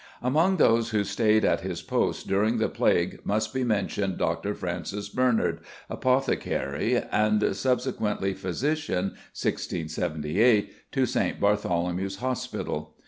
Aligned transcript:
Among 0.23 0.57
those 0.57 0.89
who 0.89 1.03
stayed 1.03 1.45
at 1.45 1.59
his 1.61 1.83
post 1.83 2.27
during 2.27 2.57
the 2.57 2.69
plague 2.69 3.19
must 3.23 3.53
be 3.53 3.63
mentioned 3.63 4.17
Dr. 4.17 4.55
Francis 4.55 5.09
Bernard, 5.09 5.59
apothecary, 5.91 6.95
and 7.11 7.55
subsequently 7.55 8.33
physician 8.33 9.11
(1678) 9.35 10.91
to 10.93 11.05
St. 11.05 11.39
Bartholomew's 11.39 12.15
Hospital. 12.15 12.95